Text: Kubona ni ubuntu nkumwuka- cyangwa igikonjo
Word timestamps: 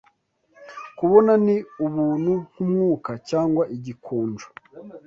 Kubona 0.97 1.31
ni 1.45 1.55
ubuntu 1.85 2.31
nkumwuka- 2.51 3.11
cyangwa 3.29 3.63
igikonjo 3.75 4.47